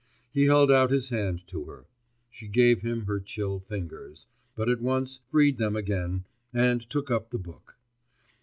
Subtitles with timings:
[0.31, 1.85] He held out his hand to her;
[2.31, 7.29] she gave him her chill fingers, but at once freed them again, and took up
[7.29, 7.75] the book.